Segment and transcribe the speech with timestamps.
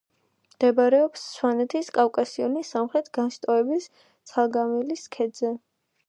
[0.51, 3.85] მდებარეობს სვანეთის კავკასიონის სამხრეთ განშტოების
[4.31, 5.53] ცალგმილის ქედზე.